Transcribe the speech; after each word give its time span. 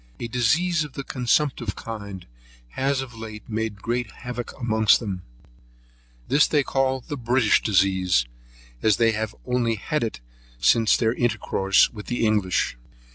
A 0.19 0.27
disease 0.27 0.83
of 0.83 0.93
the 0.93 1.03
consumptive 1.03 1.75
kind 1.75 2.25
has 2.69 3.01
of 3.01 3.13
late 3.13 3.47
made 3.47 3.83
great 3.83 4.09
havoc 4.09 4.51
amongst 4.59 4.99
them; 4.99 5.21
this 6.27 6.47
they 6.47 6.63
call 6.63 7.01
the 7.01 7.15
British 7.17 7.61
disease, 7.61 8.25
as 8.81 8.97
they 8.97 9.11
have 9.11 9.35
only 9.45 9.75
had 9.75 10.03
it 10.03 10.19
since 10.57 10.97
their 10.97 11.13
intercourse 11.13 11.93
with 11.93 12.07
the 12.07 12.25
English. 12.25 12.77